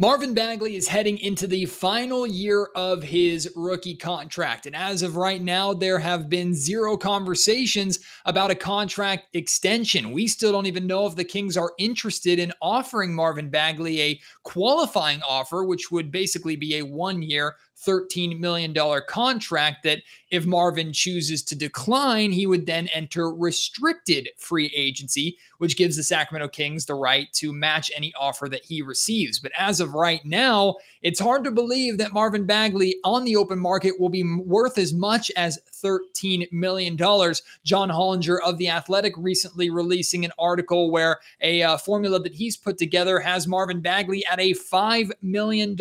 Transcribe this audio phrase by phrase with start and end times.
[0.00, 4.64] Marvin Bagley is heading into the final year of his rookie contract.
[4.64, 10.12] And as of right now, there have been zero conversations about a contract extension.
[10.12, 14.20] We still don't even know if the Kings are interested in offering Marvin Bagley a
[14.42, 17.56] qualifying offer, which would basically be a one year,
[17.86, 18.74] $13 million
[19.08, 25.76] contract that if Marvin chooses to decline, he would then enter restricted free agency, which
[25.76, 29.38] gives the Sacramento Kings the right to match any offer that he receives.
[29.38, 33.58] But as of right now, it's hard to believe that Marvin Bagley on the open
[33.58, 36.96] market will be worth as much as $13 million.
[36.96, 42.56] John Hollinger of The Athletic recently releasing an article where a uh, formula that he's
[42.56, 45.76] put together has Marvin Bagley at a $5 million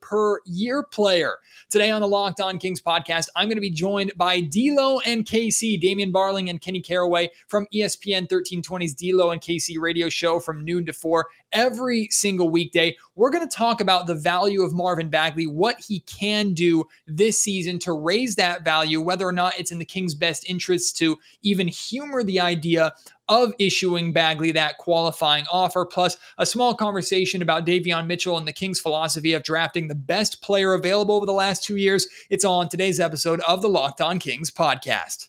[0.00, 1.38] per year player.
[1.70, 5.24] Today on the Locked On Kings podcast, I'm going to be joined by D'Lo and
[5.24, 10.64] KC, Damien Barling and Kenny Caraway from ESPN 1320's D'Lo and KC radio show from
[10.64, 12.96] noon to four every single weekday.
[13.14, 17.38] We're going to talk about the value of Marvin Bagley, what he can do this
[17.38, 21.18] season to raise that value, whether or not it's in the Kings' best interest to
[21.42, 22.92] even humor the idea
[23.28, 28.52] of issuing Bagley that qualifying offer, plus a small conversation about Davion Mitchell and the
[28.52, 32.08] Kings' philosophy of drafting the best player available over the last two years.
[32.30, 35.28] It's all on today's episode of the Locked On Kings podcast.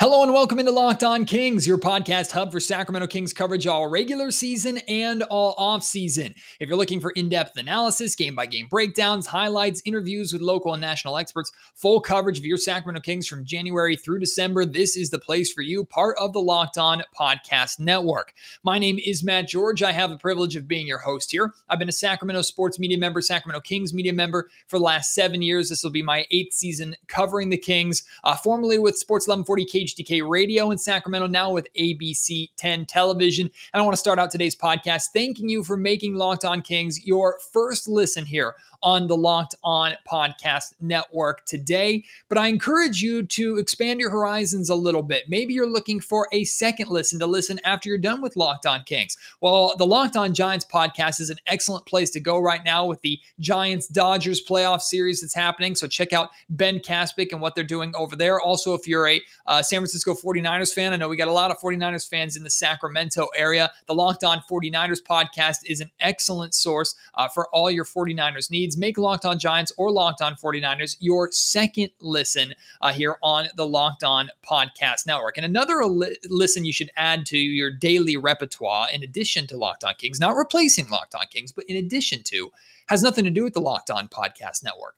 [0.00, 3.88] Hello and welcome into Locked On Kings, your podcast hub for Sacramento Kings coverage all
[3.88, 6.32] regular season and all off season.
[6.60, 11.50] If you're looking for in-depth analysis, game-by-game breakdowns, highlights, interviews with local and national experts,
[11.74, 15.62] full coverage of your Sacramento Kings from January through December, this is the place for
[15.62, 18.34] you, part of the Locked On Podcast Network.
[18.62, 19.82] My name is Matt George.
[19.82, 21.52] I have the privilege of being your host here.
[21.68, 25.42] I've been a Sacramento sports media member, Sacramento Kings media member for the last seven
[25.42, 25.68] years.
[25.68, 30.28] This will be my eighth season covering the Kings, uh, formerly with Sports 1140 KHTK
[30.28, 33.50] Radio in Sacramento, now with ABC 10 Television.
[33.72, 37.04] And I want to start out today's podcast thanking you for making Locked On Kings
[37.06, 42.04] your first listen here on the Locked On Podcast Network today.
[42.28, 45.28] But I encourage you to expand your horizons a little bit.
[45.28, 48.82] Maybe you're looking for a second listen to listen after you're done with Locked On
[48.84, 49.16] Kings.
[49.40, 53.00] Well, the Locked On Giants podcast is an excellent place to go right now with
[53.02, 55.74] the Giants Dodgers playoff series that's happening.
[55.74, 58.40] So check out Ben Caspick and what they're doing over there.
[58.40, 61.50] Also, if you're a uh, San Francisco 49ers fan, I know we got a lot
[61.50, 63.70] of 49ers fans in the Sacramento area.
[63.86, 68.67] The Locked On 49ers podcast is an excellent source uh, for all your 49ers needs
[68.76, 73.66] make Locked On Giants or Locked On 49ers your second listen uh, here on the
[73.66, 75.36] Locked On Podcast Network.
[75.36, 79.84] And another li- listen you should add to your daily repertoire, in addition to Locked
[79.84, 82.50] On Kings, not replacing Locked On Kings, but in addition to,
[82.88, 84.96] has nothing to do with the Locked On Podcast Network.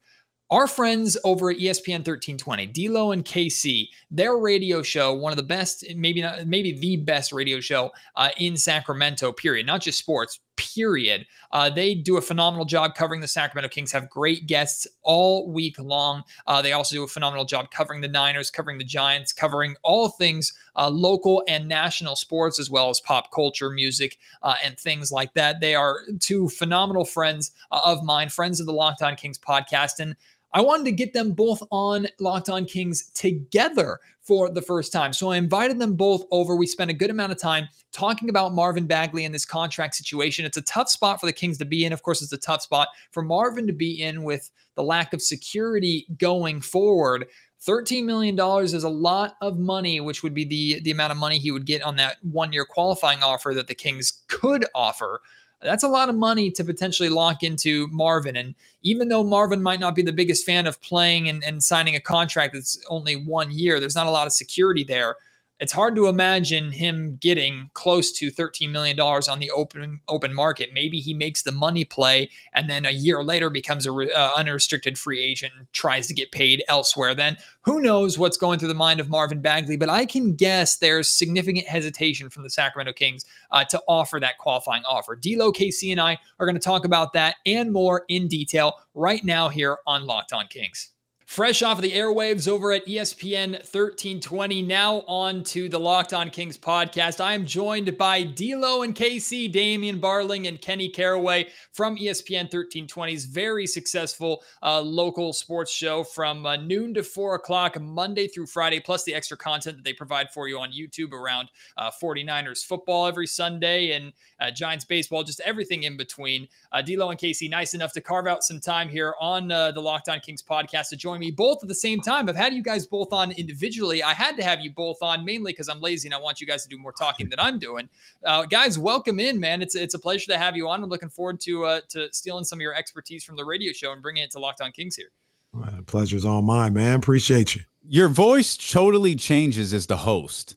[0.51, 5.45] Our friends over at ESPN 1320, D'Lo and KC, their radio show, one of the
[5.45, 9.31] best, maybe not, maybe the best radio show uh, in Sacramento.
[9.31, 9.65] Period.
[9.65, 10.41] Not just sports.
[10.61, 11.27] Period.
[11.53, 13.91] Uh, they do a phenomenal job covering the Sacramento Kings.
[13.93, 16.23] Have great guests all week long.
[16.47, 20.11] Uh, they also do a phenomenal job covering the Niners, covering the Giants, covering all
[20.11, 25.11] things uh, local and national sports, as well as pop culture, music, uh, and things
[25.11, 25.61] like that.
[25.61, 29.99] They are two phenomenal friends uh, of mine, friends of the Locked On Kings podcast,
[29.99, 30.15] and
[30.53, 35.13] I wanted to get them both on Locked On Kings together for the first time.
[35.13, 36.57] So I invited them both over.
[36.57, 40.45] We spent a good amount of time talking about Marvin Bagley and this contract situation.
[40.45, 41.93] It's a tough spot for the Kings to be in.
[41.93, 45.23] Of course, it's a tough spot for Marvin to be in with the lack of
[45.23, 47.27] security going forward.
[47.67, 51.39] $13 million is a lot of money, which would be the, the amount of money
[51.39, 55.21] he would get on that one year qualifying offer that the Kings could offer
[55.63, 58.37] that's a lot of money to potentially lock into Marvin.
[58.37, 61.97] And even though Marvin might not be the biggest fan of playing and, and signing
[61.97, 65.17] a contract that's only one year, there's not a lot of security there
[65.61, 70.71] it's hard to imagine him getting close to $13 million on the open open market.
[70.73, 74.99] Maybe he makes the money play and then a year later becomes a uh, unrestricted
[74.99, 77.15] free agent, tries to get paid elsewhere.
[77.15, 79.77] Then who knows what's going through the mind of Marvin Bagley?
[79.77, 84.39] But I can guess there's significant hesitation from the Sacramento Kings uh, to offer that
[84.39, 85.15] qualifying offer.
[85.15, 89.23] D'Lo, KC, and I are going to talk about that and more in detail right
[89.23, 90.91] now here on Locked On Kings.
[91.31, 94.63] Fresh off of the airwaves over at ESPN 1320.
[94.63, 97.21] Now on to the Locked On Kings podcast.
[97.21, 103.27] I am joined by D'Lo and KC, Damien Barling, and Kenny Caraway from ESPN 1320's
[103.27, 108.81] very successful uh, local sports show from uh, noon to four o'clock Monday through Friday,
[108.81, 113.07] plus the extra content that they provide for you on YouTube around uh, 49ers football
[113.07, 116.49] every Sunday and uh, Giants baseball, just everything in between.
[116.73, 119.81] Uh, D'Lo and KC, nice enough to carve out some time here on uh, the
[119.81, 122.29] Locked On Kings podcast to join me both at the same time.
[122.29, 124.03] I've had you guys both on individually.
[124.03, 126.47] I had to have you both on mainly because I'm lazy and I want you
[126.47, 127.89] guys to do more talking than I'm doing.
[128.25, 129.63] Uh, guys, welcome in, man.
[129.63, 130.83] It's it's a pleasure to have you on.
[130.83, 133.93] I'm looking forward to uh, to stealing some of your expertise from the radio show
[133.93, 135.11] and bringing it to Locked On Kings here.
[135.53, 136.97] Well, the pleasure's all mine, man.
[136.97, 137.63] Appreciate you.
[137.89, 140.57] Your voice totally changes as the host.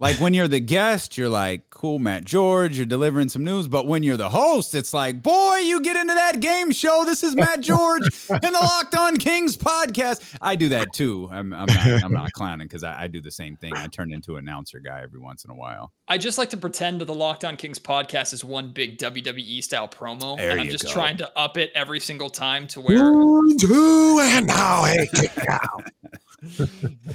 [0.00, 3.66] Like when you're the guest, you're like, cool, Matt George, you're delivering some news.
[3.66, 7.02] But when you're the host, it's like, boy, you get into that game show.
[7.04, 10.36] This is Matt George and the Locked On Kings podcast.
[10.40, 11.28] I do that too.
[11.32, 13.72] I'm, I'm not, I'm not clowning because I, I, do the same thing.
[13.74, 15.92] I turn into an announcer guy every once in a while.
[16.06, 19.64] I just like to pretend that the Locked On Kings podcast is one big WWE
[19.64, 20.36] style promo.
[20.36, 20.92] There and I'm just go.
[20.92, 23.12] trying to up it every single time to where.
[23.12, 25.08] One, two, and now hey,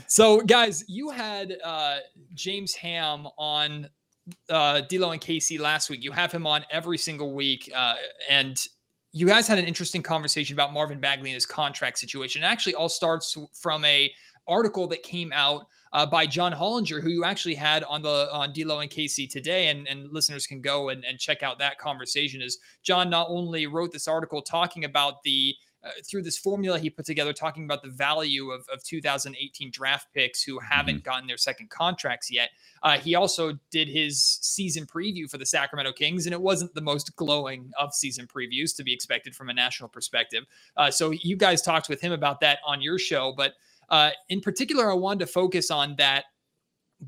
[0.08, 1.98] so, guys, you had uh,
[2.34, 3.90] James Ham on
[4.50, 6.04] uh, D'Lo and KC last week.
[6.04, 7.96] You have him on every single week, uh,
[8.30, 8.58] and
[9.12, 12.44] you guys had an interesting conversation about Marvin Bagley and his contract situation.
[12.44, 14.12] It actually all starts from a
[14.48, 18.52] article that came out uh, by John Hollinger, who you actually had on the on
[18.52, 22.42] D'Lo and KC today, and, and listeners can go and, and check out that conversation.
[22.42, 26.89] Is John not only wrote this article talking about the uh, through this formula he
[26.89, 31.03] put together, talking about the value of, of 2018 draft picks who haven't mm-hmm.
[31.03, 32.50] gotten their second contracts yet.
[32.81, 36.81] Uh, he also did his season preview for the Sacramento Kings, and it wasn't the
[36.81, 40.45] most glowing of season previews to be expected from a national perspective.
[40.77, 43.53] Uh, so you guys talked with him about that on your show, but
[43.89, 46.25] uh, in particular, I wanted to focus on that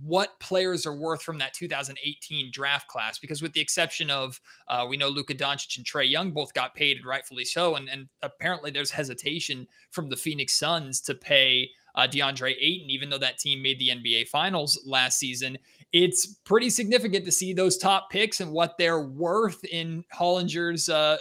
[0.02, 3.20] what players are worth from that 2018 draft class.
[3.20, 6.76] Because with the exception of, uh, we know Luka Doncic and Trae Young both got
[6.76, 7.76] paid, and rightfully so.
[7.76, 13.10] And, and apparently there's hesitation from the Phoenix Suns to pay uh, DeAndre Ayton, even
[13.10, 15.58] though that team made the NBA Finals last season.
[15.94, 21.18] It's pretty significant to see those top picks and what they're worth in Hollinger's uh,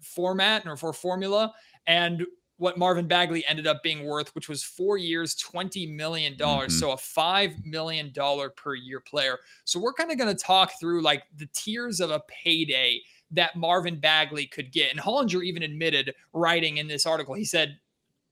[0.00, 1.52] format or for formula.
[1.86, 2.26] And
[2.58, 6.34] what Marvin Bagley ended up being worth, which was four years, $20 million.
[6.34, 6.70] Mm-hmm.
[6.70, 8.12] So a $5 million
[8.56, 9.38] per year player.
[9.64, 13.00] So we're kind of going to talk through like the tiers of a payday
[13.30, 14.90] that Marvin Bagley could get.
[14.90, 17.78] And Hollinger even admitted writing in this article, he said,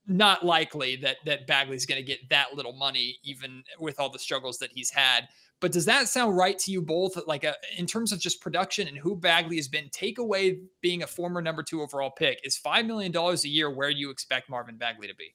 [0.09, 4.19] not likely that that Bagley's going to get that little money, even with all the
[4.19, 5.29] struggles that he's had.
[5.61, 7.17] But does that sound right to you both?
[7.27, 10.61] Like a, uh, in terms of just production and who Bagley has been, take away
[10.83, 12.41] being a former number two overall pick.
[12.45, 15.35] Is $5 million a year where you expect Marvin Bagley to be?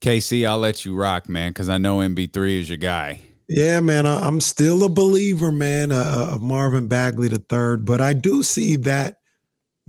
[0.00, 3.20] KC, I'll let you rock, man, because I know MB3 is your guy.
[3.48, 8.14] Yeah, man, I'm still a believer, man, uh, of Marvin Bagley the third, but I
[8.14, 9.18] do see that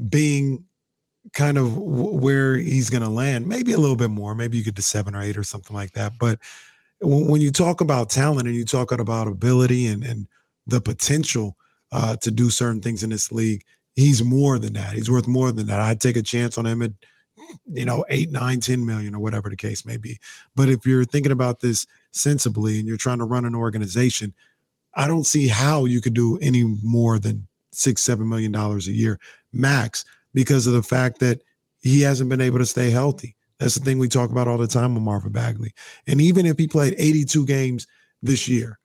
[0.09, 0.65] being
[1.31, 3.47] kind of where he's going to land.
[3.47, 4.35] Maybe a little bit more.
[4.35, 6.13] Maybe you get to seven or eight or something like that.
[6.19, 6.39] But
[7.03, 10.27] when you talk about talent and you talk about ability and, and
[10.67, 11.57] the potential
[11.91, 13.63] uh, to do certain things in this league,
[13.95, 14.93] he's more than that.
[14.93, 15.79] He's worth more than that.
[15.79, 16.91] I'd take a chance on him at,
[17.71, 20.17] you know, eight, nine, ten million or whatever the case may be.
[20.55, 24.33] But if you're thinking about this sensibly and you're trying to run an organization,
[24.95, 28.91] I don't see how you could do any more than six, seven million dollars a
[28.91, 29.19] year
[29.51, 31.41] max because of the fact that
[31.81, 33.35] he hasn't been able to stay healthy.
[33.63, 35.73] That's the thing we talk about all the time with Marvin Bagley.
[36.05, 37.87] And even if he played 82 games
[38.21, 38.77] this year,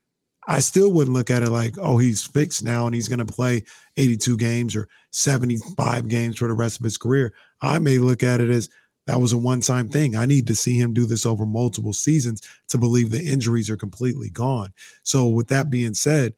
[0.47, 3.25] I still wouldn't look at it like, oh, he's fixed now and he's going to
[3.25, 3.65] play
[3.97, 7.35] 82 games or 75 games for the rest of his career.
[7.61, 8.71] I may look at it as
[9.09, 10.15] that was a one time thing.
[10.15, 13.77] I need to see him do this over multiple seasons to believe the injuries are
[13.77, 14.73] completely gone.
[15.03, 16.35] So, with that being said,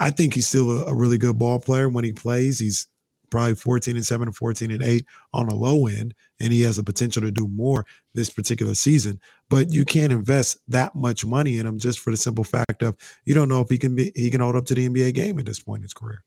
[0.00, 2.58] I think he's still a, a really good ball player when he plays.
[2.58, 2.86] He's
[3.30, 6.76] probably 14 and 7 and 14 and 8 on a low end and he has
[6.76, 11.58] the potential to do more this particular season but you can't invest that much money
[11.58, 14.12] in him just for the simple fact of you don't know if he can be
[14.14, 16.22] he can hold up to the NBA game at this point in his career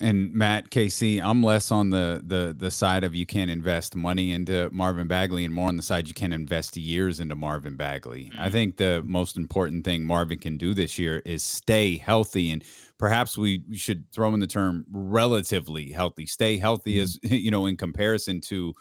[0.00, 4.32] and Matt KC, I'm less on the the the side of you can't invest money
[4.32, 8.24] into Marvin Bagley, and more on the side you can't invest years into Marvin Bagley.
[8.24, 8.40] Mm-hmm.
[8.40, 12.62] I think the most important thing Marvin can do this year is stay healthy, and
[12.98, 16.26] perhaps we, we should throw in the term relatively healthy.
[16.26, 17.02] Stay healthy mm-hmm.
[17.02, 18.74] as you know in comparison to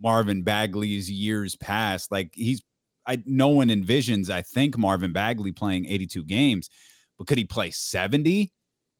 [0.00, 2.10] Marvin Bagley's years past.
[2.10, 2.62] Like he's,
[3.06, 4.30] I no one envisions.
[4.30, 6.70] I think Marvin Bagley playing 82 games,
[7.16, 8.52] but could he play 70?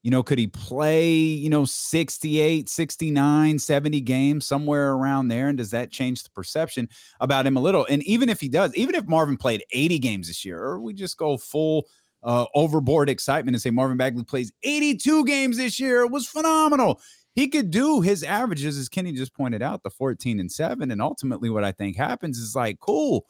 [0.04, 5.48] You know, could he play, you know, 68, 69, 70 games, somewhere around there?
[5.48, 6.88] And does that change the perception
[7.20, 7.84] about him a little?
[7.90, 10.94] And even if he does, even if Marvin played 80 games this year, or we
[10.94, 11.88] just go full
[12.22, 17.00] uh, overboard excitement and say Marvin Bagley plays 82 games this year, it was phenomenal.
[17.34, 20.90] He could do his averages, as Kenny just pointed out, the 14 and 7.
[20.90, 23.26] And ultimately, what I think happens is like, cool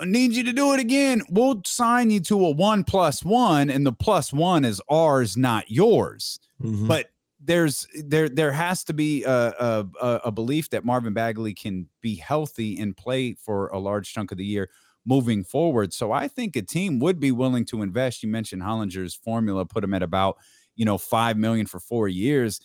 [0.00, 1.22] I need you to do it again.
[1.30, 5.70] We'll sign you to a one plus one, and the plus one is ours, not
[5.70, 6.38] yours.
[6.62, 6.86] Mm-hmm.
[6.86, 7.10] But
[7.42, 12.14] there's there there has to be a, a, a belief that Marvin Bagley can be
[12.14, 14.68] healthy and play for a large chunk of the year
[15.10, 15.92] moving forward.
[15.92, 18.22] So I think a team would be willing to invest.
[18.22, 20.36] You mentioned Hollinger's formula put him at about
[20.76, 22.60] you know five million for four years.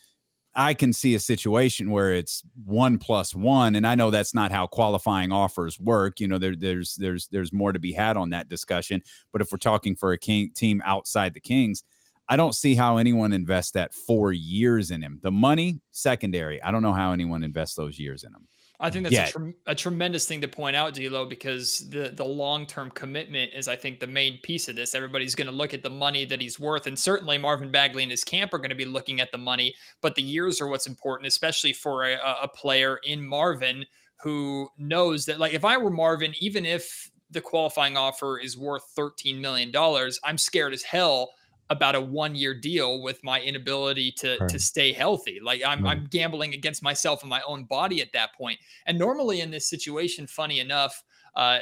[0.57, 4.51] I can see a situation where it's one plus one, and I know that's not
[4.51, 6.19] how qualifying offers work.
[6.19, 9.01] You know, there, there's there's there's more to be had on that discussion.
[9.33, 11.83] But if we're talking for a king, team outside the Kings,
[12.29, 15.19] I don't see how anyone invests that four years in him.
[15.23, 16.61] The money secondary.
[16.61, 18.47] I don't know how anyone invests those years in him.
[18.79, 22.25] I think that's a, tre- a, tremendous thing to point out, D'Lo, because the the
[22.25, 24.93] long term commitment is, I think, the main piece of this.
[24.93, 28.11] Everybody's going to look at the money that he's worth, and certainly Marvin Bagley and
[28.11, 29.73] his camp are going to be looking at the money.
[30.01, 33.85] But the years are what's important, especially for a, a player in Marvin
[34.21, 38.83] who knows that, like, if I were Marvin, even if the qualifying offer is worth
[38.95, 41.31] thirteen million dollars, I'm scared as hell
[41.69, 44.49] about a one year deal with my inability to right.
[44.49, 45.39] to stay healthy.
[45.41, 45.97] Like I'm right.
[45.97, 48.59] I'm gambling against myself and my own body at that point.
[48.85, 51.03] And normally in this situation, funny enough,
[51.35, 51.59] uh,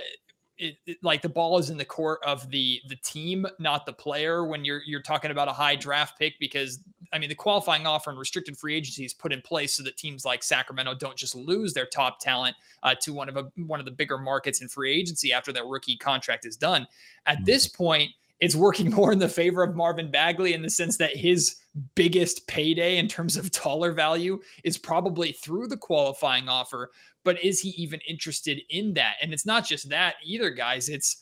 [0.57, 3.93] it, it, like the ball is in the court of the the team, not the
[3.93, 4.45] player.
[4.45, 6.79] When you're you're talking about a high draft pick, because
[7.11, 9.97] I mean the qualifying offer and restricted free agency is put in place so that
[9.97, 13.79] teams like Sacramento don't just lose their top talent uh, to one of a one
[13.79, 16.87] of the bigger markets in free agency after that rookie contract is done.
[17.25, 17.45] At mm-hmm.
[17.45, 18.11] this point
[18.43, 21.55] it's working more in the favor of Marvin Bagley in the sense that his
[21.95, 26.91] biggest payday in terms of dollar value is probably through the qualifying offer.
[27.23, 29.15] But is he even interested in that?
[29.21, 30.89] And it's not just that either, guys.
[30.89, 31.21] It's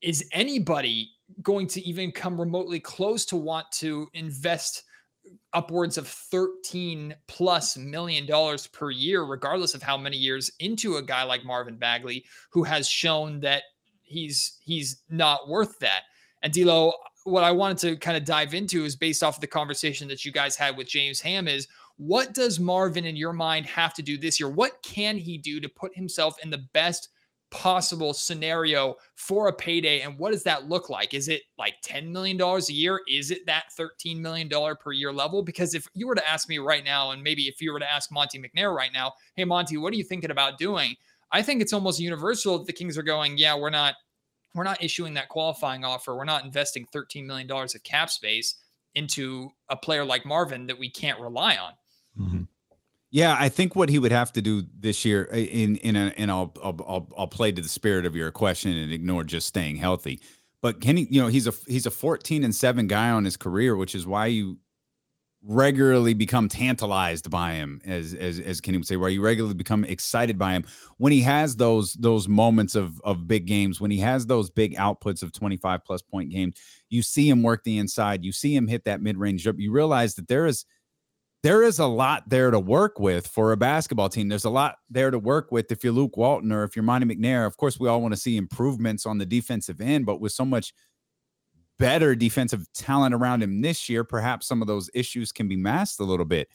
[0.00, 1.10] is anybody
[1.42, 4.84] going to even come remotely close to want to invest
[5.54, 11.02] upwards of 13 plus million dollars per year, regardless of how many years into a
[11.02, 13.64] guy like Marvin Bagley, who has shown that
[14.02, 16.02] he's he's not worth that.
[16.44, 16.92] And D'Lo,
[17.24, 20.26] what I wanted to kind of dive into is based off of the conversation that
[20.26, 24.02] you guys had with James Ham is what does Marvin in your mind have to
[24.02, 24.50] do this year?
[24.50, 27.08] What can he do to put himself in the best
[27.50, 30.02] possible scenario for a payday?
[30.02, 31.14] And what does that look like?
[31.14, 33.00] Is it like 10 million dollars a year?
[33.08, 35.42] Is it that 13 million dollar per year level?
[35.42, 37.90] Because if you were to ask me right now and maybe if you were to
[37.90, 40.94] ask Monte McNair right now hey Monte what are you thinking about doing?
[41.32, 43.94] I think it's almost universal that the Kings are going yeah we're not
[44.54, 46.16] we're not issuing that qualifying offer.
[46.16, 48.56] We're not investing $13 million of cap space
[48.94, 51.72] into a player like Marvin that we can't rely on.
[52.18, 52.42] Mm-hmm.
[53.10, 56.32] Yeah, I think what he would have to do this year in in a and
[56.32, 60.20] I'll, I'll I'll play to the spirit of your question and ignore just staying healthy.
[60.60, 63.36] But can he, you know, he's a he's a 14 and 7 guy on his
[63.36, 64.58] career, which is why you
[65.46, 69.84] regularly become tantalized by him as as as Kenny would say where you regularly become
[69.84, 70.64] excited by him
[70.96, 74.74] when he has those those moments of of big games when he has those big
[74.76, 76.58] outputs of 25 plus point games
[76.88, 80.14] you see him work the inside you see him hit that mid-range jump you realize
[80.14, 80.64] that there is
[81.44, 84.30] there is a lot there to work with for a basketball team.
[84.30, 87.06] There's a lot there to work with if you're Luke Walton or if you're Monte
[87.06, 87.46] McNair.
[87.46, 90.46] Of course, we all want to see improvements on the defensive end, but with so
[90.46, 90.72] much
[91.78, 96.00] better defensive talent around him this year, perhaps some of those issues can be masked
[96.00, 96.48] a little bit.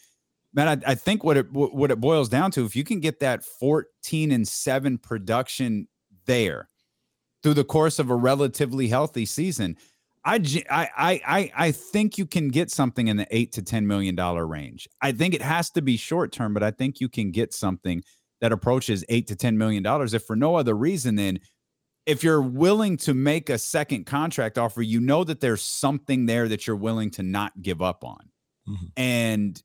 [0.53, 3.19] Man, I, I think what it what it boils down to, if you can get
[3.19, 5.88] that 14 and 7 production
[6.25, 6.67] there
[7.43, 9.77] through the course of a relatively healthy season,
[10.25, 14.15] I, I I I think you can get something in the eight to ten million
[14.15, 14.88] dollar range.
[15.01, 18.03] I think it has to be short term, but I think you can get something
[18.41, 20.13] that approaches eight to ten million dollars.
[20.13, 21.39] If for no other reason than
[22.09, 26.47] if you're willing to make a second contract offer, you know that there's something there
[26.47, 28.31] that you're willing to not give up on.
[28.67, 28.85] Mm-hmm.
[28.97, 29.63] And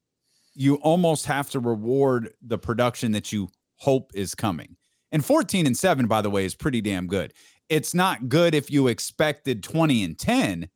[0.53, 4.77] you almost have to reward the production that you hope is coming.
[5.11, 7.33] And 14 and 7, by the way, is pretty damn good.
[7.71, 10.69] It's not good if you expected 20 and 10,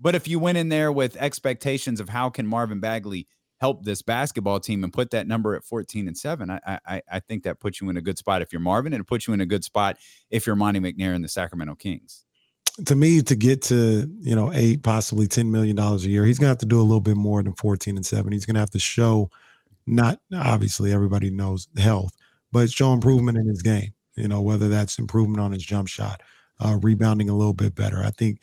[0.00, 3.28] but if you went in there with expectations of how can Marvin Bagley
[3.62, 7.20] help this basketball team and put that number at 14 and 7 I, I i
[7.20, 9.34] think that puts you in a good spot if you're marvin and it puts you
[9.34, 9.98] in a good spot
[10.30, 12.24] if you're monte mcnair and the sacramento kings.
[12.86, 16.40] To me to get to you know eight possibly 10 million dollars a year he's
[16.40, 18.70] gonna have to do a little bit more than 14 and 7 he's gonna have
[18.70, 19.30] to show
[19.86, 22.16] not obviously everybody knows health
[22.50, 26.20] but show improvement in his game you know whether that's improvement on his jump shot
[26.58, 28.02] uh, rebounding a little bit better.
[28.04, 28.40] I think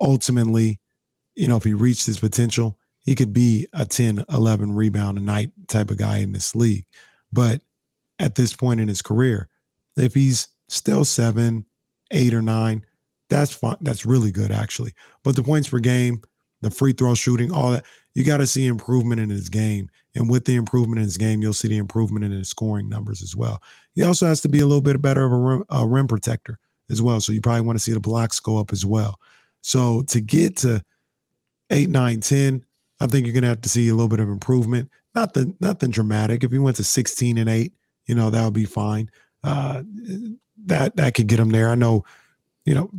[0.00, 0.80] ultimately
[1.38, 2.76] you know, if he reached his potential,
[3.08, 6.84] he could be a 10, 11 rebound a night type of guy in this league.
[7.32, 7.62] But
[8.18, 9.48] at this point in his career,
[9.96, 11.64] if he's still seven,
[12.10, 12.84] eight, or nine,
[13.30, 13.78] that's fine.
[13.80, 14.92] That's really good, actually.
[15.24, 16.20] But the points per game,
[16.60, 19.88] the free throw shooting, all that, you got to see improvement in his game.
[20.14, 23.22] And with the improvement in his game, you'll see the improvement in his scoring numbers
[23.22, 23.62] as well.
[23.94, 26.58] He also has to be a little bit better of a rim, a rim protector
[26.90, 27.22] as well.
[27.22, 29.18] So you probably want to see the blocks go up as well.
[29.62, 30.84] So to get to
[31.70, 32.66] eight, nine, 10,
[33.00, 34.90] I think you're going to have to see a little bit of improvement.
[35.14, 36.44] Nothing, nothing dramatic.
[36.44, 37.72] If he went to 16 and eight,
[38.06, 39.10] you know, that would be fine.
[39.44, 39.82] Uh,
[40.66, 41.70] that, that could get him there.
[41.70, 42.04] I know,
[42.64, 42.90] you know,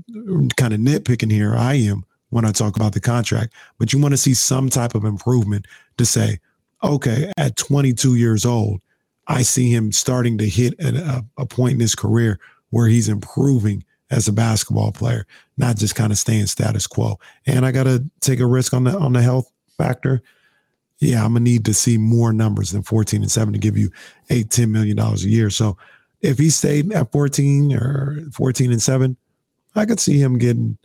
[0.56, 1.56] kind of nitpicking here.
[1.56, 4.96] I am when I talk about the contract, but you want to see some type
[4.96, 5.66] of improvement
[5.98, 6.40] to say,
[6.84, 8.82] okay, at 22 years old,
[9.28, 12.40] I see him starting to hit a, a point in his career
[12.70, 15.26] where he's improving as a basketball player,
[15.58, 17.20] not just kind of staying status quo.
[17.46, 20.22] And I got to take a risk on the on the health factor.
[21.00, 23.90] Yeah, I'm gonna need to see more numbers than 14 and 7 to give you
[24.30, 25.50] eight, 10 million dollars a year.
[25.50, 25.78] So
[26.22, 29.16] if he stayed at 14 or 14 and 7,
[29.76, 30.78] I could see him getting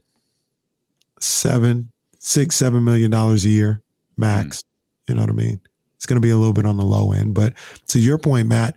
[1.20, 3.82] seven, six, seven million dollars a year
[4.16, 4.58] max.
[4.58, 4.64] Mm.
[5.08, 5.60] You know what I mean?
[5.96, 7.34] It's gonna be a little bit on the low end.
[7.34, 7.54] But
[7.88, 8.76] to your point, Matt,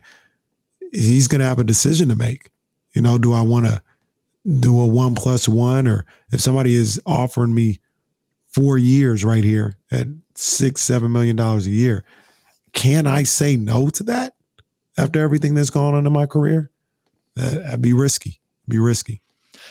[0.91, 2.49] he's gonna have a decision to make.
[2.93, 3.81] You know, do I want to
[4.59, 7.79] do a one plus one, or if somebody is offering me
[8.57, 12.03] four years right here at six, seven million dollars a year,
[12.73, 14.33] can I say no to that
[14.97, 16.71] after everything that's gone on in my career?
[17.39, 18.41] Uh, That'd be risky.
[18.67, 19.21] Be risky.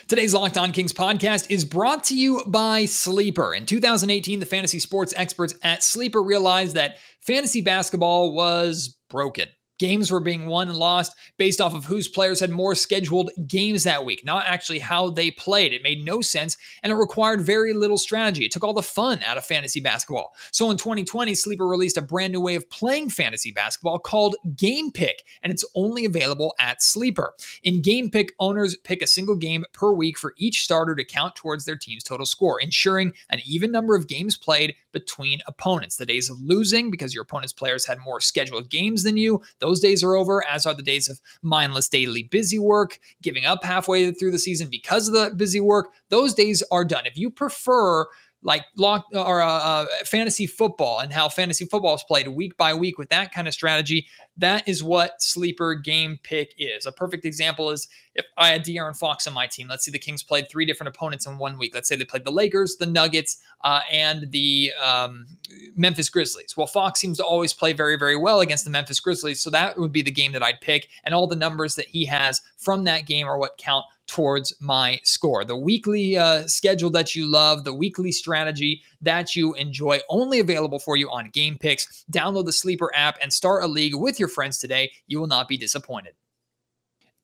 [0.06, 3.54] Today's Locked On Kings podcast is brought to you by Sleeper.
[3.54, 9.48] In 2018, the fantasy sports experts at Sleeper realized that fantasy basketball was broken.
[9.78, 13.85] Games were being won and lost based off of whose players had more scheduled games
[13.85, 15.73] that week, not actually how they played.
[15.73, 18.45] It made no sense and it required very little strategy.
[18.45, 20.35] It took all the fun out of fantasy basketball.
[20.50, 24.90] So in 2020, Sleeper released a brand new way of playing fantasy basketball called Game
[24.90, 27.35] Pick, and it's only available at Sleeper.
[27.62, 31.35] In Game Pick, owners pick a single game per week for each starter to count
[31.35, 35.97] towards their team's total score, ensuring an even number of games played between opponents.
[35.97, 39.80] The days of losing because your opponent's players had more scheduled games than you, those
[39.80, 44.12] days are over, as are the days of mindless daily busy work, giving up halfway
[44.12, 45.88] through the season because of the busy work.
[46.08, 47.04] Those days are done.
[47.04, 48.06] If you prefer
[48.47, 52.73] like lock or uh, uh, fantasy football and how fantasy football is played week by
[52.73, 54.06] week with that kind of strategy.
[54.37, 56.87] That is what sleeper game pick is.
[56.87, 59.67] A perfect example is if I had De'Aaron Fox on my team.
[59.67, 61.75] Let's say the Kings played three different opponents in one week.
[61.75, 65.26] Let's say they played the Lakers, the Nuggets, uh, and the um,
[65.75, 66.56] Memphis Grizzlies.
[66.56, 69.76] Well, Fox seems to always play very, very well against the Memphis Grizzlies, so that
[69.76, 70.89] would be the game that I'd pick.
[71.02, 75.00] And all the numbers that he has from that game are what count towards my
[75.04, 75.45] score.
[75.45, 80.78] The weekly uh, schedule that you love, the weekly strategy that you enjoy, only available
[80.78, 82.04] for you on Game Picks.
[82.10, 84.90] Download the Sleeper app and start a league with your friends today.
[85.06, 86.14] You will not be disappointed.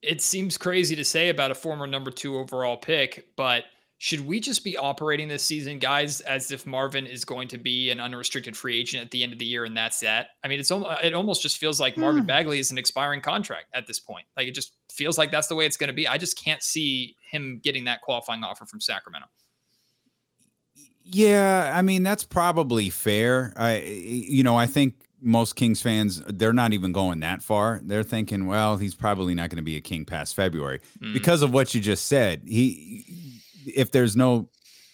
[0.02, 3.64] It seems crazy to say about a former number two overall pick, but
[4.02, 7.88] should we just be operating this season, guys, as if Marvin is going to be
[7.92, 10.30] an unrestricted free agent at the end of the year and that's that?
[10.42, 12.26] I mean, it's it almost just feels like Marvin hmm.
[12.26, 14.26] Bagley is an expiring contract at this point.
[14.36, 16.08] Like it just feels like that's the way it's going to be.
[16.08, 19.28] I just can't see him getting that qualifying offer from Sacramento.
[21.04, 23.52] Yeah, I mean that's probably fair.
[23.56, 27.80] I you know, I think most Kings fans they're not even going that far.
[27.84, 31.12] They're thinking, well, he's probably not going to be a King past February mm.
[31.12, 32.42] because of what you just said.
[32.44, 33.31] He
[33.66, 34.48] if there's no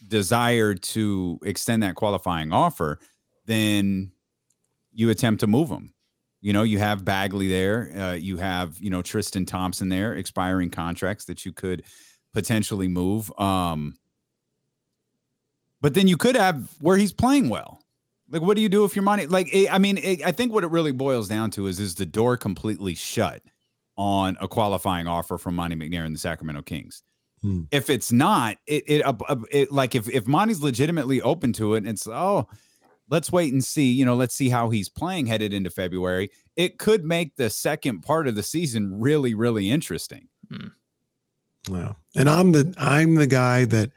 [0.07, 2.99] desire to extend that qualifying offer,
[3.47, 4.13] then
[4.93, 5.93] you attempt to move them.
[6.41, 10.71] You know, you have Bagley there, uh, you have you know Tristan Thompson there, expiring
[10.71, 11.83] contracts that you could
[12.33, 13.33] potentially move.
[13.39, 13.97] Um,
[15.81, 17.81] but then you could have where he's playing well.
[18.31, 19.27] Like, what do you do if your money?
[19.27, 21.81] Like, eh, I mean, it, eh, I think what it really boils down to is
[21.81, 23.43] is the door completely shut
[23.97, 27.03] on a qualifying offer from Monte McNair and the Sacramento Kings.
[27.43, 27.63] Hmm.
[27.71, 29.15] If it's not, it, it, uh,
[29.51, 32.49] it like if if Monte's legitimately open to it, and it's oh,
[33.11, 33.93] let's wait and see.
[33.93, 36.31] You know, let's see how he's playing headed into February.
[36.57, 40.29] It could make the second part of the season really, really interesting.
[40.51, 40.69] Hmm.
[41.71, 43.91] Well, and I'm the I'm the guy that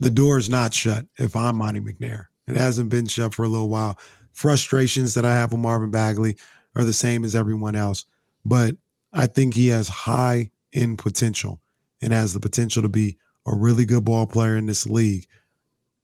[0.00, 1.06] the door is not shut.
[1.18, 3.98] If I'm Monte McNair, it hasn't been shut for a little while.
[4.32, 6.36] Frustrations that I have with Marvin Bagley
[6.74, 8.04] are the same as everyone else,
[8.44, 8.76] but
[9.12, 11.60] I think he has high end potential
[12.04, 15.26] and has the potential to be a really good ball player in this league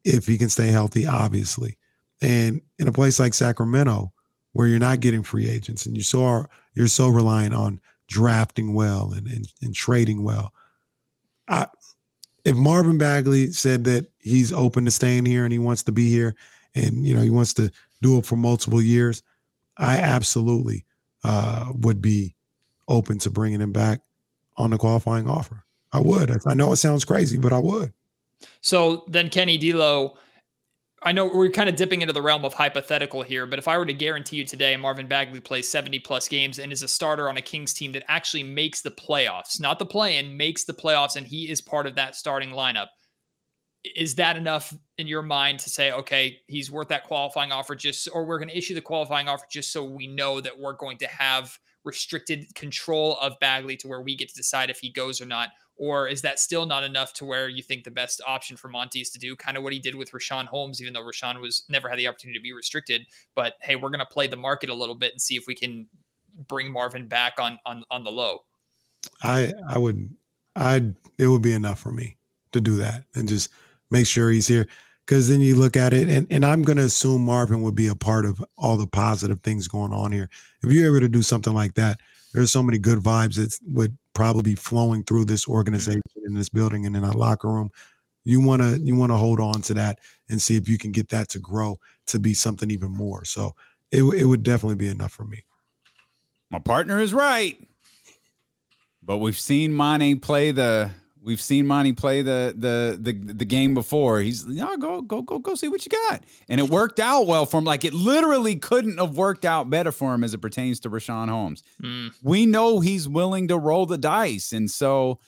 [0.04, 1.76] if he can stay healthy, obviously.
[2.22, 4.12] And in a place like Sacramento,
[4.52, 9.12] where you're not getting free agents and you so you're so reliant on drafting well
[9.12, 10.52] and, and, and trading well,
[11.48, 11.66] I
[12.44, 16.08] if Marvin Bagley said that he's open to staying here and he wants to be
[16.08, 16.34] here
[16.74, 17.70] and you know he wants to
[18.02, 19.22] do it for multiple years,
[19.76, 20.86] I absolutely
[21.22, 22.34] uh, would be
[22.88, 24.00] open to bringing him back
[24.56, 25.64] on the qualifying offer.
[25.92, 26.40] I would.
[26.46, 27.92] I know it sounds crazy, but I would.
[28.60, 30.16] So then Kenny D'Lo,
[31.02, 33.78] I know we're kind of dipping into the realm of hypothetical here, but if I
[33.78, 37.28] were to guarantee you today Marvin Bagley plays 70 plus games and is a starter
[37.28, 40.74] on a Kings team that actually makes the playoffs, not the play in, makes the
[40.74, 42.88] playoffs, and he is part of that starting lineup,
[43.96, 48.08] is that enough in your mind to say, okay, he's worth that qualifying offer just,
[48.12, 50.98] or we're going to issue the qualifying offer just so we know that we're going
[50.98, 55.20] to have restricted control of Bagley to where we get to decide if he goes
[55.20, 55.48] or not?
[55.80, 59.00] Or is that still not enough to where you think the best option for Monte
[59.00, 61.64] is to do kind of what he did with Richaun Holmes, even though Richaun was
[61.70, 63.06] never had the opportunity to be restricted?
[63.34, 65.54] But hey, we're going to play the market a little bit and see if we
[65.54, 65.88] can
[66.48, 68.40] bring Marvin back on on on the low.
[69.22, 70.14] I I would
[70.54, 70.84] I
[71.16, 72.18] it would be enough for me
[72.52, 73.48] to do that and just
[73.90, 74.68] make sure he's here.
[75.06, 77.88] Because then you look at it, and, and I'm going to assume Marvin would be
[77.88, 80.28] a part of all the positive things going on here.
[80.62, 81.98] If you're able to do something like that,
[82.32, 85.52] there's so many good vibes that would probably be flowing through this mm-hmm.
[85.52, 87.70] organization in this building and in our locker room.
[88.24, 90.92] You want to you want to hold on to that and see if you can
[90.92, 93.24] get that to grow to be something even more.
[93.24, 93.54] So
[93.90, 95.42] it it would definitely be enough for me.
[96.50, 97.56] My partner is right,
[99.02, 100.90] but we've seen Mane play the
[101.22, 104.20] We've seen Monte play the the the the game before.
[104.20, 107.44] He's yeah, go go go go see what you got, and it worked out well
[107.44, 107.64] for him.
[107.64, 111.28] Like it literally couldn't have worked out better for him as it pertains to Richaun
[111.28, 111.62] Holmes.
[111.82, 112.12] Mm.
[112.22, 115.18] We know he's willing to roll the dice, and so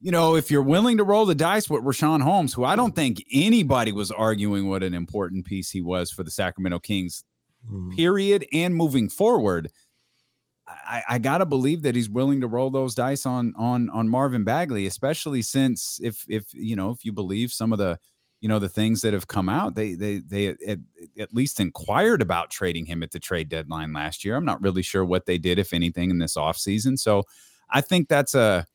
[0.00, 2.94] you know if you're willing to roll the dice with Richaun Holmes, who I don't
[2.94, 7.24] think anybody was arguing what an important piece he was for the Sacramento Kings,
[7.70, 7.96] mm.
[7.96, 9.70] period, and moving forward.
[10.66, 14.44] I, I, gotta believe that he's willing to roll those dice on on on Marvin
[14.44, 17.98] Bagley, especially since if if you know if you believe some of the
[18.40, 20.78] you know the things that have come out, they they they at,
[21.18, 24.36] at least inquired about trading him at the trade deadline last year.
[24.36, 26.98] I'm not really sure what they did, if anything, in this offseason.
[26.98, 27.22] So
[27.70, 28.66] I think that's a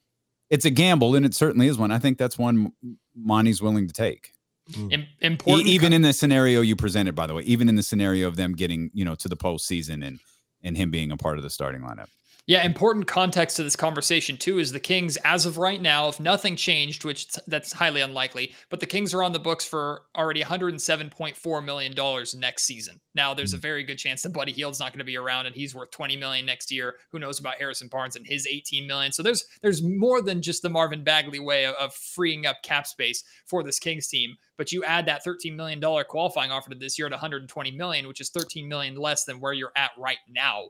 [0.50, 1.91] it's a gamble, and it certainly is one.
[1.91, 2.71] I think that's one
[3.15, 4.32] Monte's willing to take.
[4.71, 5.06] Mm.
[5.21, 8.36] Important, even in the scenario you presented, by the way, even in the scenario of
[8.36, 10.19] them getting you know to the postseason and
[10.63, 12.10] and him being a part of the starting lineup.
[12.47, 16.17] Yeah, important context to this conversation too is the Kings, as of right now, if
[16.17, 20.41] nothing changed, which that's highly unlikely, but the Kings are on the books for already
[20.41, 23.01] 107.4 million dollars next season.
[23.15, 23.63] Now, there's a hmm.
[23.63, 26.15] very good chance that Buddy Hield's not going to be around, and he's worth 20
[26.15, 26.95] million next year.
[27.12, 29.12] Who knows about Harrison Barnes and his 18 million?
[29.12, 32.88] So there's there's more than just the Marvin Bagley way of, of freeing up cap
[32.88, 34.38] space for this Kings team.
[34.55, 38.07] But you add that 13 million dollar qualifying offer to this year at 120 million,
[38.07, 40.67] which is 13 million less than where you're at right now.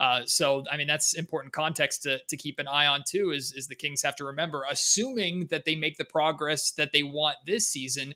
[0.00, 3.32] Uh, so, I mean, that's important context to, to keep an eye on too.
[3.32, 7.02] Is is the Kings have to remember, assuming that they make the progress that they
[7.02, 8.14] want this season,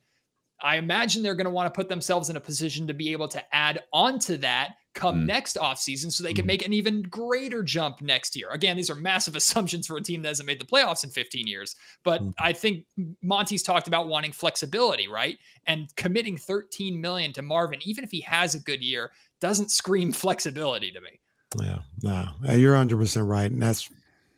[0.63, 3.29] I imagine they're going to want to put themselves in a position to be able
[3.29, 5.27] to add on to that come mm.
[5.27, 6.49] next offseason so they can mm.
[6.49, 8.49] make an even greater jump next year.
[8.51, 11.47] Again, these are massive assumptions for a team that hasn't made the playoffs in 15
[11.47, 11.77] years.
[12.03, 12.33] But mm.
[12.39, 12.87] I think
[13.23, 15.37] Monte's talked about wanting flexibility, right?
[15.67, 20.13] And committing 13 million to Marvin, even if he has a good year, doesn't scream
[20.13, 21.21] flexibility to me.
[21.61, 23.89] Yeah, no, you're 100 percent right, and that's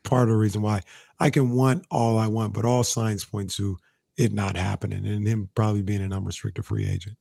[0.05, 0.83] part of the reason why
[1.18, 3.79] I can want all I want, but all signs point to
[4.16, 7.16] it not happening and him probably being an unrestricted free agent.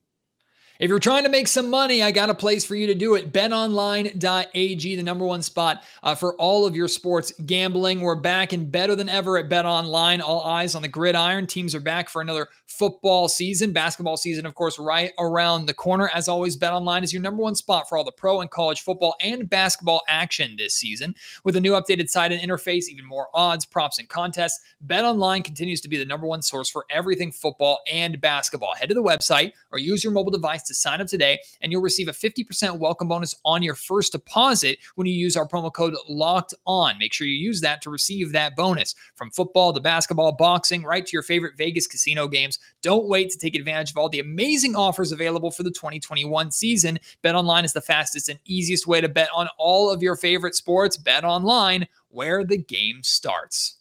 [0.77, 3.15] If you're trying to make some money, I got a place for you to do
[3.15, 3.31] it.
[3.31, 8.01] BetOnline.ag, the number one spot uh, for all of your sports gambling.
[8.01, 10.21] We're back and better than ever at BetOnline.
[10.21, 11.47] All eyes on the gridiron.
[11.47, 13.71] Teams are back for another football season.
[13.71, 16.09] Basketball season, of course, right around the corner.
[16.13, 19.15] As always, BetOnline is your number one spot for all the pro and college football
[19.21, 21.15] and basketball action this season.
[21.45, 25.79] With a new updated site and interface, even more odds, props, and contests, BetOnline continues
[25.79, 28.75] to be the number one source for everything football and basketball.
[28.75, 31.81] Head to the website or use your mobile device to sign up today, and you'll
[31.81, 35.95] receive a 50% welcome bonus on your first deposit when you use our promo code
[36.07, 36.97] locked on.
[36.97, 41.05] Make sure you use that to receive that bonus from football to basketball, boxing, right
[41.05, 42.59] to your favorite Vegas casino games.
[42.81, 46.99] Don't wait to take advantage of all the amazing offers available for the 2021 season.
[47.23, 50.97] BetOnline is the fastest and easiest way to bet on all of your favorite sports.
[50.97, 53.75] BetOnline where the game starts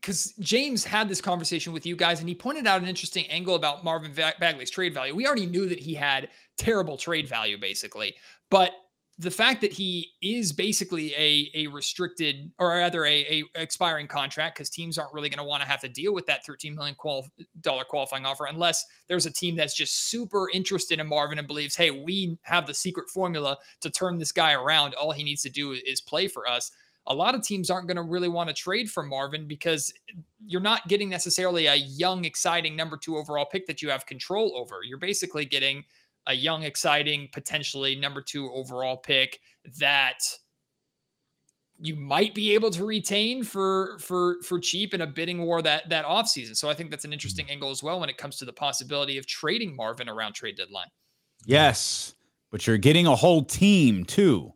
[0.00, 3.54] because James had this conversation with you guys and he pointed out an interesting angle
[3.54, 5.14] about Marvin Bagley's trade value.
[5.14, 8.14] We already knew that he had terrible trade value, basically,
[8.50, 8.72] but
[9.20, 14.56] the fact that he is basically a a restricted or rather a, a expiring contract
[14.56, 16.94] because teams aren't really going to want to have to deal with that 13 million
[17.60, 21.74] dollar qualifying offer unless there's a team that's just super interested in Marvin and believes,
[21.74, 24.94] hey, we have the secret formula to turn this guy around.
[24.94, 26.70] All he needs to do is play for us
[27.08, 29.92] a lot of teams aren't going to really want to trade for Marvin because
[30.46, 34.56] you're not getting necessarily a young, exciting number two overall pick that you have control
[34.56, 34.80] over.
[34.84, 35.84] You're basically getting
[36.26, 39.40] a young, exciting, potentially number two overall pick
[39.78, 40.18] that
[41.80, 45.88] you might be able to retain for for for cheap in a bidding war that
[45.88, 46.56] that offseason.
[46.56, 47.52] So I think that's an interesting mm.
[47.52, 50.88] angle as well when it comes to the possibility of trading Marvin around trade deadline.
[51.46, 52.14] Yes,
[52.50, 54.52] but you're getting a whole team too.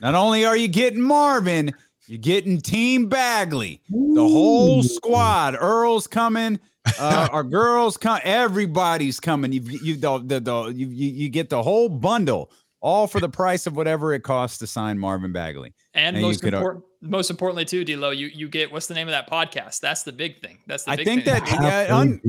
[0.00, 1.72] Not only are you getting Marvin,
[2.06, 5.56] you're getting Team Bagley, the whole squad.
[5.58, 6.58] Earl's coming,
[6.98, 8.20] uh, our girls come.
[8.24, 9.52] Everybody's coming.
[9.52, 13.66] You you the, the, the you you get the whole bundle, all for the price
[13.66, 15.72] of whatever it costs to sign Marvin Bagley.
[15.94, 19.12] And, and most important, most importantly too, D'Lo, you you get what's the name of
[19.12, 19.80] that podcast?
[19.80, 20.58] That's the big thing.
[20.66, 20.92] That's the.
[20.92, 21.34] I think thing.
[21.34, 22.20] that uh, un,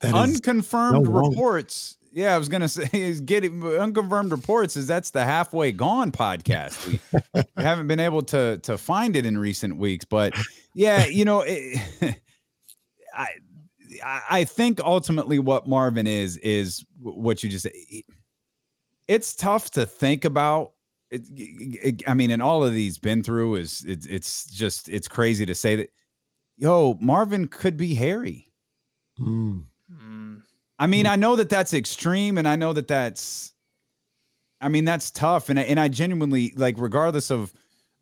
[0.00, 5.10] that unconfirmed no reports yeah, I was gonna say is getting unconfirmed reports is that's
[5.10, 6.86] the halfway gone podcast.
[6.86, 10.34] We haven't been able to to find it in recent weeks, but
[10.74, 11.80] yeah, you know, it,
[13.14, 13.28] I
[14.28, 17.72] I think ultimately what Marvin is is what you just said.
[19.08, 20.72] It's tough to think about.
[21.10, 25.08] It, it, I mean, and all of these been through is it, it's just it's
[25.08, 25.90] crazy to say that.
[26.56, 28.52] Yo, Marvin could be Harry.
[29.18, 29.64] Mm.
[29.90, 30.42] Mm.
[30.80, 31.10] I mean, mm.
[31.10, 33.52] I know that that's extreme, and I know that that's,
[34.62, 37.52] I mean, that's tough, and and I genuinely like, regardless of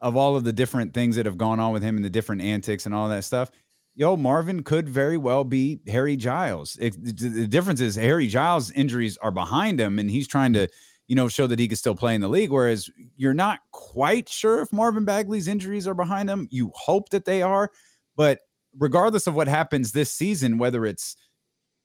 [0.01, 2.41] of all of the different things that have gone on with him and the different
[2.41, 3.51] antics and all that stuff.
[3.97, 6.79] Yo, Marvin could very well be Harry Giles.
[6.81, 10.69] It, the difference is Harry Giles' injuries are behind him, and he's trying to,
[11.09, 12.53] you know, show that he can still play in the league.
[12.53, 16.47] Whereas you're not quite sure if Marvin Bagley's injuries are behind him.
[16.53, 17.73] You hope that they are,
[18.17, 18.38] but
[18.79, 21.17] regardless of what happens this season, whether it's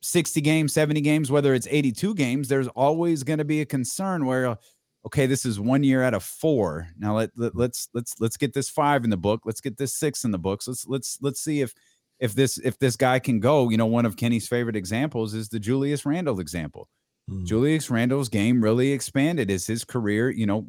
[0.03, 4.25] 60 games, 70 games, whether it's 82 games, there's always going to be a concern
[4.25, 4.57] where
[5.05, 6.87] okay, this is one year out of four.
[6.97, 9.41] Now let, let let's let's let's get this five in the book.
[9.45, 10.67] Let's get this six in the books.
[10.67, 11.73] Let's let's let's see if
[12.19, 13.69] if this if this guy can go.
[13.69, 16.87] You know, one of Kenny's favorite examples is the Julius Randle example.
[17.29, 17.45] Mm.
[17.45, 20.65] Julius Randle's game really expanded as his career, you know,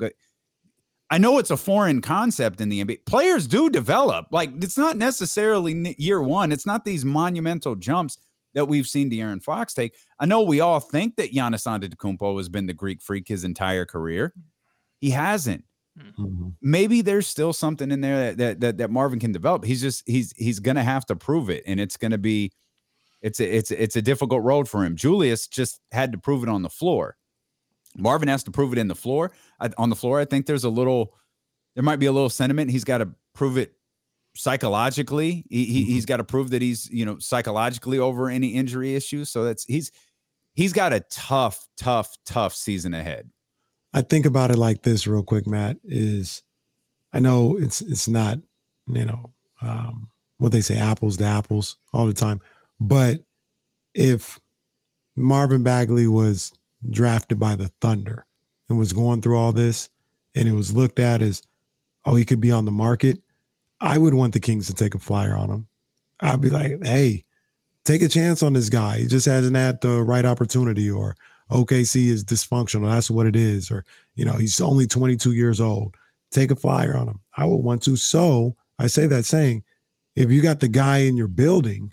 [1.10, 3.06] I know it's a foreign concept in the NBA.
[3.06, 4.26] Players do develop.
[4.30, 6.50] Like it's not necessarily year one.
[6.50, 8.18] It's not these monumental jumps
[8.54, 9.94] that we've seen De'Aaron Fox take.
[10.18, 13.84] I know we all think that Giannis Antetokounmpo has been the Greek freak his entire
[13.84, 14.32] career.
[15.00, 15.64] He hasn't.
[15.98, 16.48] Mm-hmm.
[16.60, 19.64] Maybe there's still something in there that, that that that Marvin can develop.
[19.64, 22.50] He's just he's he's gonna have to prove it, and it's gonna be
[23.22, 24.96] it's a, it's it's a difficult road for him.
[24.96, 27.16] Julius just had to prove it on the floor.
[27.96, 29.30] Marvin has to prove it in the floor.
[29.60, 31.14] I, on the floor, I think there's a little
[31.74, 32.70] there might be a little sentiment.
[32.70, 33.73] He's got to prove it
[34.34, 35.94] psychologically he, he mm-hmm.
[35.94, 39.64] has got to prove that he's you know psychologically over any injury issues so that's
[39.64, 39.92] he's
[40.54, 43.30] he's got a tough tough tough season ahead
[43.92, 46.42] i think about it like this real quick matt is
[47.12, 48.38] i know it's it's not
[48.88, 52.40] you know um, what they say apples to apples all the time
[52.80, 53.20] but
[53.94, 54.40] if
[55.14, 56.52] marvin bagley was
[56.90, 58.26] drafted by the thunder
[58.68, 59.88] and was going through all this
[60.34, 61.40] and it was looked at as
[62.04, 63.20] oh he could be on the market
[63.84, 65.68] I would want the Kings to take a flyer on him.
[66.20, 67.24] I'd be like, hey,
[67.84, 68.98] take a chance on this guy.
[69.00, 71.14] He just hasn't had the right opportunity, or
[71.50, 72.90] OKC is dysfunctional.
[72.90, 73.70] That's what it is.
[73.70, 75.96] Or, you know, he's only 22 years old.
[76.30, 77.20] Take a flyer on him.
[77.36, 77.96] I would want to.
[77.96, 79.62] So I say that saying,
[80.16, 81.92] if you got the guy in your building,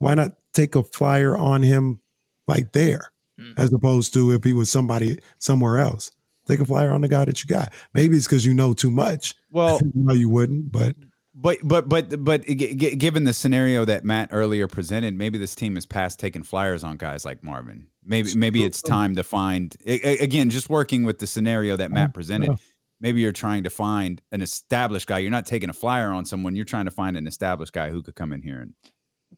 [0.00, 2.00] why not take a flyer on him
[2.48, 3.54] like there, mm.
[3.56, 6.10] as opposed to if he was somebody somewhere else?
[6.46, 7.72] Take a flyer on the guy that you got.
[7.94, 9.34] Maybe it's because you know too much.
[9.50, 10.94] Well, no, you wouldn't, but
[11.34, 15.86] but but but but given the scenario that Matt earlier presented, maybe this team is
[15.86, 17.86] past taking flyers on guys like Marvin.
[18.04, 22.12] Maybe maybe it's time to find again, just working with the scenario that Matt oh,
[22.12, 22.58] presented.
[23.00, 25.18] Maybe you're trying to find an established guy.
[25.18, 26.54] You're not taking a flyer on someone.
[26.54, 28.72] You're trying to find an established guy who could come in here and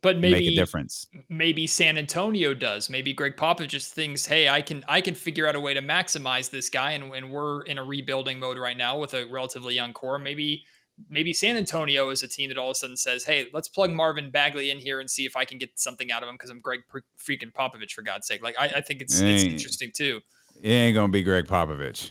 [0.02, 1.06] but maybe make a difference.
[1.28, 2.90] Maybe San Antonio does.
[2.90, 5.82] Maybe Gregg Popovich just thinks, hey, I can I can figure out a way to
[5.82, 9.74] maximize this guy, and, and we're in a rebuilding mode right now with a relatively
[9.74, 10.18] young core.
[10.18, 10.64] Maybe
[11.08, 13.90] maybe San Antonio is a team that all of a sudden says, hey, let's plug
[13.92, 16.50] Marvin Bagley in here and see if I can get something out of him because
[16.50, 16.80] I'm Gregg
[17.18, 18.42] freaking Popovich for God's sake.
[18.42, 20.20] Like I, I think it's it's interesting too.
[20.62, 22.10] It ain't gonna be Gregg Popovich.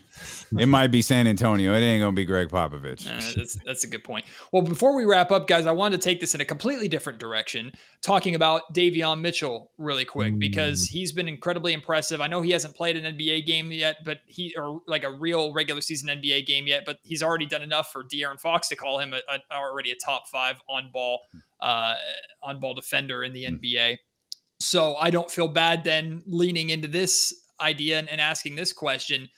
[0.58, 1.74] It might be San Antonio.
[1.74, 3.06] It ain't gonna be Gregg Popovich.
[3.06, 4.26] Uh, that's that's a good point.
[4.52, 7.20] Well, before we wrap up, guys, I wanted to take this in a completely different
[7.20, 10.92] direction, talking about Davion Mitchell really quick because mm.
[10.92, 12.22] he's been incredibly impressive.
[12.22, 15.54] I know he hasn't played an NBA game yet, but he or like a real
[15.54, 19.00] regular season NBA game yet, but he's already done enough for De'Aaron Fox to call
[19.00, 21.20] him a, a, already a top five on ball
[21.60, 21.96] uh,
[22.42, 23.60] on ball defender in the mm.
[23.60, 23.98] NBA.
[24.60, 29.30] So I don't feel bad then leaning into this idea and, and asking this question.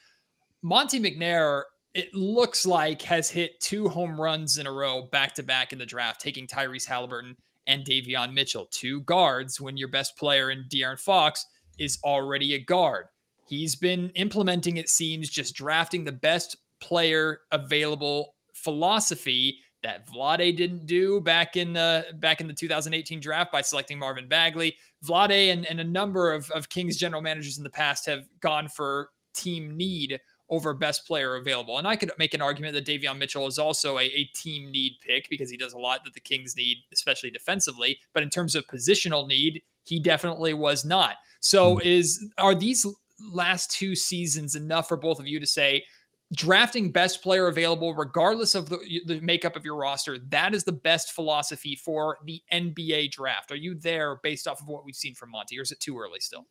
[0.62, 1.64] Monte McNair
[1.98, 5.80] it looks like has hit two home runs in a row back to back in
[5.80, 10.66] the draft, taking Tyrese Halliburton and Davion Mitchell, two guards when your best player in
[10.70, 11.48] De'Aaron Fox
[11.80, 13.08] is already a guard.
[13.48, 20.86] He's been implementing, it seems, just drafting the best player available philosophy that Vlade didn't
[20.86, 24.76] do back in the back in the 2018 draft by selecting Marvin Bagley.
[25.06, 28.68] Vlade and, and a number of, of Kings general managers in the past have gone
[28.68, 31.78] for team need over best player available.
[31.78, 34.94] And I could make an argument that Davion Mitchell is also a, a, team need
[35.06, 38.00] pick because he does a lot that the Kings need, especially defensively.
[38.14, 41.16] But in terms of positional need, he definitely was not.
[41.42, 41.86] So mm.
[41.86, 42.86] is are these
[43.32, 45.84] last two seasons enough for both of you to say
[46.34, 50.72] drafting best player available, regardless of the, the makeup of your roster, that is the
[50.72, 53.52] best philosophy for the NBA draft.
[53.52, 55.98] Are you there based off of what we've seen from Monte, or is it too
[55.98, 56.46] early still?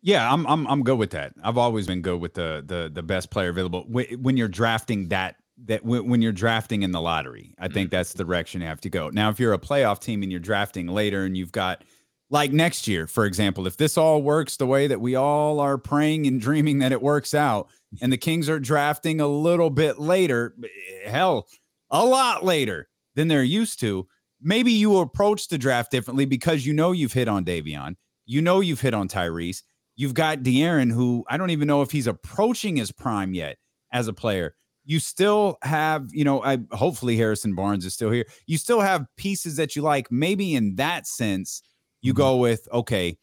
[0.00, 1.32] Yeah, I'm I'm I'm good with that.
[1.44, 5.36] I've always been good with the the the best player available when you're drafting that
[5.66, 7.54] that when you're drafting in the lottery.
[7.58, 7.96] I think mm-hmm.
[7.96, 9.10] that's the direction you have to go.
[9.10, 11.84] Now, if you're a playoff team and you're drafting later and you've got
[12.32, 15.76] like next year, for example, if this all works the way that we all are
[15.76, 17.68] praying and dreaming that it works out,
[18.00, 20.56] and the Kings are drafting a little bit later,
[21.04, 21.46] hell,
[21.90, 24.08] a lot later than they're used to,
[24.40, 28.60] maybe you approach the draft differently because you know you've hit on Davion, you know
[28.60, 29.62] you've hit on Tyrese,
[29.94, 33.58] you've got De'Aaron, who I don't even know if he's approaching his prime yet
[33.92, 34.54] as a player.
[34.86, 38.24] You still have, you know, I hopefully Harrison Barnes is still here.
[38.46, 40.10] You still have pieces that you like.
[40.10, 41.62] Maybe in that sense,
[42.02, 42.22] you mm-hmm.
[42.22, 43.16] go with, okay,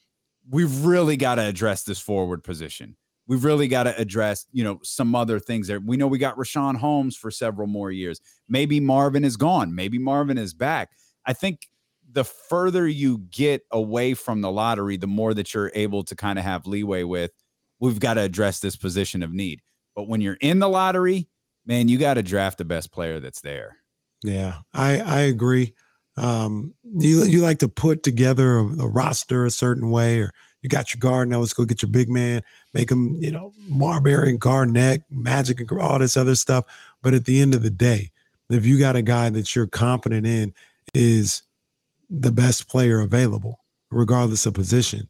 [0.50, 2.96] we've really got to address this forward position.
[3.28, 5.80] We've really got to address, you know, some other things there.
[5.80, 8.20] We know we got Richaun Holmes for several more years.
[8.48, 9.76] Maybe Marvin is gone.
[9.76, 10.90] Maybe Marvin is back.
[11.28, 11.68] I think
[12.12, 16.40] the further you get away from the lottery, the more that you're able to kind
[16.40, 17.32] of have leeway with,
[17.80, 19.62] we've got to address this position of need.
[19.96, 21.28] But when you're in the lottery,
[21.68, 23.78] man, you got to draft the best player that's there.
[24.24, 25.76] Yeah, I I agree
[26.20, 30.70] um, you you like to put together a, a, roster a certain way, or you
[30.70, 31.40] got your guard now.
[31.40, 32.42] Let's go get your big man,
[32.74, 36.66] make him you know Marbury and Garnett, Magic and all this other stuff.
[37.02, 38.12] But at the end of the day,
[38.50, 40.54] if you got a guy that you're confident in
[40.94, 41.44] is
[42.10, 45.08] the best player available, regardless of position,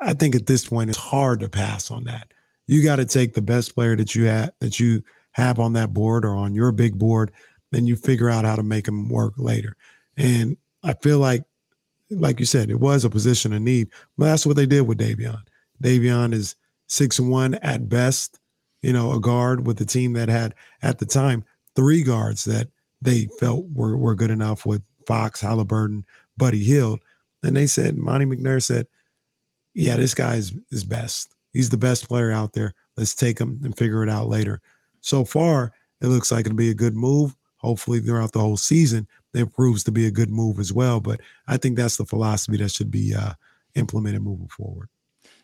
[0.00, 2.32] I think at this point it's hard to pass on that.
[2.66, 5.92] You got to take the best player that you have that you have on that
[5.92, 7.32] board or on your big board,
[7.72, 9.76] then you figure out how to make them work later.
[10.20, 11.44] And I feel like,
[12.10, 13.88] like you said, it was a position of need.
[14.18, 15.40] But that's what they did with Davion.
[15.82, 16.56] Davion is
[16.88, 18.38] six one at best,
[18.82, 22.68] you know, a guard with the team that had at the time three guards that
[23.00, 26.04] they felt were were good enough with Fox, Haliburton,
[26.36, 27.00] Buddy Hield.
[27.42, 28.86] And they said, Monte McNair said,
[29.72, 31.34] Yeah, this guy is, is best.
[31.54, 32.74] He's the best player out there.
[32.96, 34.60] Let's take him and figure it out later.
[35.00, 37.34] So far, it looks like it'll be a good move.
[37.60, 41.00] Hopefully, throughout the whole season, it proves to be a good move as well.
[41.00, 43.34] But I think that's the philosophy that should be uh,
[43.74, 44.88] implemented moving forward.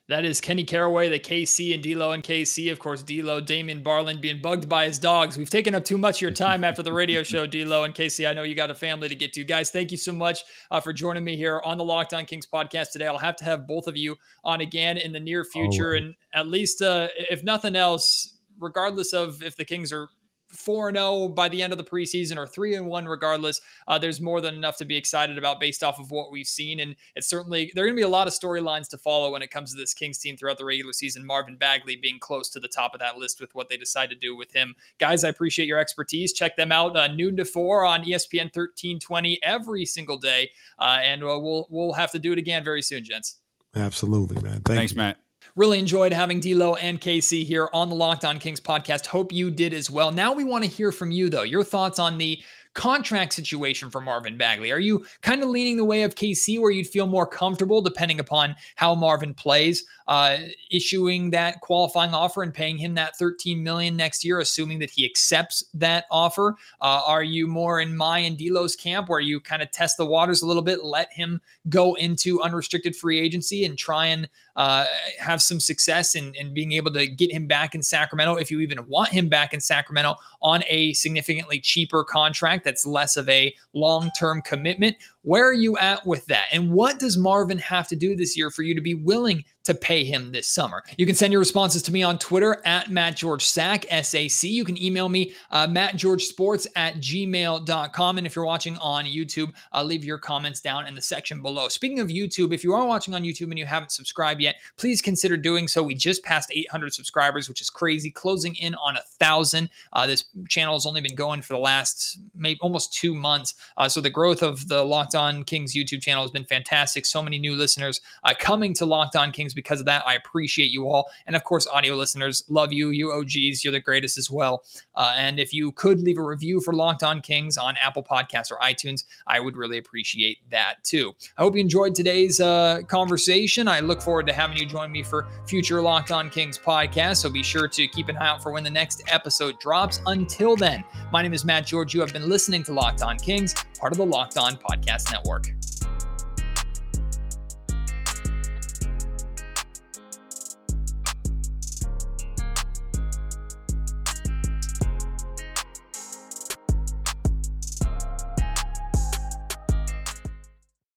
[0.09, 2.71] That is Kenny Caraway, the KC and D'Lo and KC.
[2.71, 5.37] Of course, D'Lo, Damien Barling being bugged by his dogs.
[5.37, 8.29] We've taken up too much of your time after the radio show, D'Lo and KC.
[8.29, 9.73] I know you got a family to get to, guys.
[9.73, 12.93] Thank you so much uh, for joining me here on the Locked On Kings podcast
[12.93, 13.09] today.
[13.09, 16.47] I'll have to have both of you on again in the near future, and at
[16.47, 20.09] least, uh, if nothing else, regardless of if the Kings are
[20.49, 23.99] 4 and 0 by the end of the preseason or 3 and 1 regardless uh,
[23.99, 26.81] there's more than enough to be excited about based off of what we've seen.
[26.81, 29.43] And it's certainly there are going to be a lot of storylines to follow when
[29.43, 32.61] it comes to this kings team throughout the regular season marvin bagley being close to
[32.61, 34.75] the top of that list with what they decide to do with him.
[34.99, 36.33] Guys i appreciate your expertise.
[36.33, 41.23] Check them out uh, noon to 4 on espn 1320 every single day uh, and
[41.23, 43.39] uh, we'll we'll have to do it again very soon gents.
[43.75, 44.63] Absolutely man.
[44.65, 44.99] Thank thanks you.
[44.99, 45.19] matt
[45.57, 49.07] Really enjoyed having D'Lo and KC here on the Locked On Kings podcast.
[49.07, 50.13] Hope you did as well.
[50.13, 51.45] Now we want to hear from you, though.
[51.45, 52.43] Your thoughts on the
[52.77, 54.71] contract situation for Marvin Bagley?
[54.71, 58.21] Are you kind of leaning the way of KC where you'd feel more comfortable, depending
[58.21, 60.37] upon how Marvin plays, uh,
[60.71, 65.07] issuing that qualifying offer and paying him that 13 million next year, assuming that he
[65.07, 66.55] accepts that offer?
[66.83, 70.05] Uh, are you more in my and D'Lo's camp where you kind of test the
[70.05, 71.41] waters a little bit, let him
[71.71, 74.87] go into unrestricted free agency and try and uh,
[75.19, 78.61] have some success in, in being able to get him back in Sacramento if you
[78.61, 83.55] even want him back in Sacramento on a significantly cheaper contract that's less of a
[83.75, 84.97] long term commitment?
[85.27, 86.45] Where are you at with that?
[86.53, 89.75] And what does Marvin have to do this year for you to be willing to
[89.75, 90.85] pay him this summer.
[90.97, 94.49] You can send your responses to me on Twitter at Matt George Sack, S-A-C.
[94.49, 98.19] You can email me, uh, mattgeorgesports at gmail.com.
[98.19, 101.69] And if you're watching on YouTube, uh, leave your comments down in the section below.
[101.69, 105.03] Speaking of YouTube, if you are watching on YouTube and you haven't subscribed yet, please
[105.03, 105.83] consider doing so.
[105.83, 109.69] We just passed 800 subscribers, which is crazy, closing in on a thousand.
[109.93, 113.55] Uh, this channel has only been going for the last maybe almost two months.
[113.77, 114.85] Uh, so the growth of the
[115.17, 117.05] On Kings YouTube channel has been fantastic.
[117.05, 120.07] So many new listeners uh, coming to Locked On Kings because of that.
[120.07, 121.11] I appreciate you all.
[121.27, 122.91] And of course, audio listeners, love you.
[122.91, 124.65] You OGs, you're the greatest as well.
[124.95, 128.53] Uh, and if you could leave a review for Locked On Kings on Apple Podcasts
[128.53, 131.15] or iTunes, I would really appreciate that too.
[131.37, 133.67] I hope you enjoyed today's uh, conversation.
[133.69, 137.19] I look forward to having you join me for future Locked On Kings podcasts.
[137.19, 140.01] So be sure to keep an eye out for when the next episode drops.
[140.07, 141.95] Until then, my name is Matt George.
[141.95, 145.49] You have been listening to Locked On Kings, part of the Locked On Podcast Network.